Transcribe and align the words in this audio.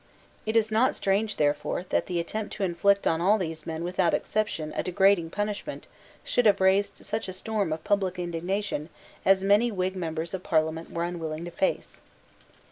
It 0.47 0.55
is 0.55 0.71
not 0.71 0.95
strange 0.95 1.35
therefore 1.37 1.85
that 1.89 2.07
the 2.07 2.19
attempt 2.19 2.53
to 2.53 2.63
inflict 2.63 3.05
on 3.05 3.21
all 3.21 3.37
these 3.37 3.67
men 3.67 3.83
without 3.83 4.15
exception 4.15 4.73
a 4.75 4.81
degrading 4.81 5.29
punishment 5.29 5.85
should 6.23 6.47
have 6.47 6.59
raised 6.59 7.05
such 7.05 7.27
a 7.27 7.33
storm 7.33 7.71
of 7.71 7.83
public 7.83 8.17
indignation 8.17 8.89
as 9.25 9.43
many 9.43 9.71
Whig 9.71 9.95
members 9.95 10.33
of 10.33 10.41
parliament 10.41 10.89
were 10.91 11.03
unwilling 11.03 11.45
to 11.45 11.51
face. 11.51 12.01